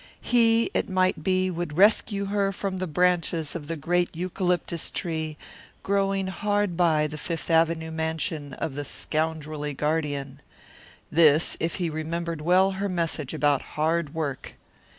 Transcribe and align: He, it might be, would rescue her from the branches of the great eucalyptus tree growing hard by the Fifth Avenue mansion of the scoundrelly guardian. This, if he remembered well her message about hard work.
He, 0.21 0.71
it 0.73 0.89
might 0.89 1.21
be, 1.23 1.51
would 1.51 1.77
rescue 1.77 2.25
her 2.25 2.51
from 2.51 2.79
the 2.79 2.87
branches 2.87 3.53
of 3.55 3.67
the 3.67 3.75
great 3.75 4.15
eucalyptus 4.15 4.89
tree 4.89 5.37
growing 5.83 6.25
hard 6.25 6.75
by 6.75 7.05
the 7.05 7.19
Fifth 7.19 7.51
Avenue 7.51 7.91
mansion 7.91 8.53
of 8.53 8.73
the 8.73 8.83
scoundrelly 8.83 9.75
guardian. 9.75 10.41
This, 11.11 11.55
if 11.59 11.75
he 11.75 11.91
remembered 11.91 12.41
well 12.41 12.71
her 12.71 12.89
message 12.89 13.35
about 13.35 13.61
hard 13.77 14.15
work. 14.15 14.55